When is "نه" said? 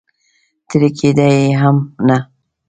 2.07-2.17